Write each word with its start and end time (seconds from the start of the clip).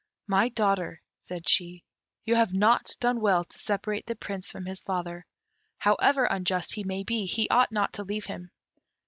"My 0.25 0.49
daughter," 0.49 0.99
said 1.21 1.47
she, 1.47 1.83
"you 2.25 2.33
have 2.33 2.55
not 2.55 2.89
done 2.99 3.21
well 3.21 3.43
to 3.43 3.59
separate 3.59 4.07
the 4.07 4.15
Prince 4.15 4.49
from 4.51 4.65
his 4.65 4.83
father; 4.83 5.27
however 5.77 6.23
unjust 6.23 6.73
he 6.73 6.83
may 6.83 7.03
be, 7.03 7.27
he 7.27 7.47
ought 7.51 7.71
not 7.71 7.93
to 7.93 8.03
leave 8.03 8.25
him." 8.25 8.49